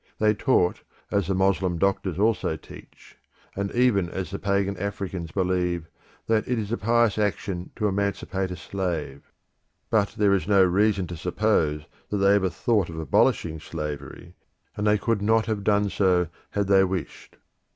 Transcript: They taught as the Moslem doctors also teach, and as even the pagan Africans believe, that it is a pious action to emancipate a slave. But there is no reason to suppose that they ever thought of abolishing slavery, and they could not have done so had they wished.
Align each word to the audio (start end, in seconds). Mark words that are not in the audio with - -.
They 0.17 0.33
taught 0.33 0.81
as 1.11 1.27
the 1.27 1.35
Moslem 1.35 1.77
doctors 1.77 2.17
also 2.17 2.55
teach, 2.55 3.19
and 3.55 3.69
as 3.69 3.77
even 3.77 4.07
the 4.07 4.39
pagan 4.41 4.75
Africans 4.77 5.29
believe, 5.31 5.85
that 6.25 6.47
it 6.47 6.57
is 6.57 6.71
a 6.71 6.77
pious 6.79 7.19
action 7.19 7.69
to 7.75 7.87
emancipate 7.87 8.49
a 8.49 8.55
slave. 8.55 9.31
But 9.91 10.15
there 10.17 10.33
is 10.33 10.47
no 10.47 10.63
reason 10.63 11.05
to 11.05 11.17
suppose 11.17 11.83
that 12.09 12.17
they 12.17 12.33
ever 12.33 12.49
thought 12.49 12.89
of 12.89 12.97
abolishing 12.97 13.59
slavery, 13.59 14.33
and 14.75 14.87
they 14.87 14.97
could 14.97 15.21
not 15.21 15.45
have 15.45 15.63
done 15.63 15.87
so 15.91 16.29
had 16.49 16.65
they 16.65 16.83
wished. 16.83 17.37